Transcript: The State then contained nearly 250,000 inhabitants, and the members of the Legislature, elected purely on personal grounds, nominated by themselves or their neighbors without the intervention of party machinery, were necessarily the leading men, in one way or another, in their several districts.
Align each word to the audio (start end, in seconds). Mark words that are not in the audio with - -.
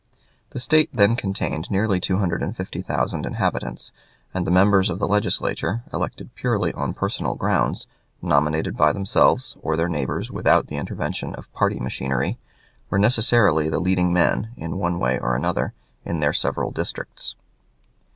The 0.49 0.59
State 0.59 0.89
then 0.91 1.15
contained 1.15 1.69
nearly 1.69 1.99
250,000 1.99 3.23
inhabitants, 3.23 3.91
and 4.33 4.47
the 4.47 4.49
members 4.49 4.89
of 4.89 4.97
the 4.97 5.07
Legislature, 5.07 5.83
elected 5.93 6.33
purely 6.33 6.73
on 6.73 6.95
personal 6.95 7.35
grounds, 7.35 7.85
nominated 8.19 8.75
by 8.75 8.93
themselves 8.93 9.55
or 9.61 9.75
their 9.77 9.87
neighbors 9.89 10.31
without 10.31 10.65
the 10.65 10.77
intervention 10.77 11.35
of 11.35 11.53
party 11.53 11.79
machinery, 11.79 12.39
were 12.89 12.97
necessarily 12.97 13.69
the 13.69 13.79
leading 13.79 14.11
men, 14.11 14.49
in 14.57 14.79
one 14.79 14.97
way 14.97 15.19
or 15.19 15.35
another, 15.35 15.71
in 16.03 16.19
their 16.19 16.33
several 16.33 16.71
districts. 16.71 17.35